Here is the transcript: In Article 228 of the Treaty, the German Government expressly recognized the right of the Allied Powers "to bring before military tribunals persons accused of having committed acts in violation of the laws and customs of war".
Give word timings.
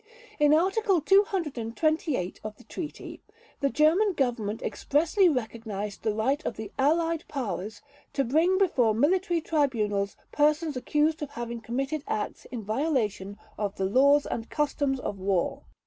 In 0.39 0.51
Article 0.51 0.99
228 0.99 2.39
of 2.43 2.55
the 2.57 2.63
Treaty, 2.63 3.21
the 3.59 3.69
German 3.69 4.13
Government 4.13 4.63
expressly 4.63 5.29
recognized 5.29 6.01
the 6.01 6.15
right 6.15 6.43
of 6.43 6.57
the 6.57 6.71
Allied 6.79 7.23
Powers 7.27 7.83
"to 8.13 8.23
bring 8.23 8.57
before 8.57 8.95
military 8.95 9.41
tribunals 9.41 10.17
persons 10.31 10.75
accused 10.75 11.21
of 11.21 11.29
having 11.29 11.61
committed 11.61 12.03
acts 12.07 12.45
in 12.45 12.63
violation 12.63 13.37
of 13.59 13.75
the 13.75 13.85
laws 13.85 14.25
and 14.25 14.49
customs 14.49 14.99
of 14.99 15.19
war". 15.19 15.65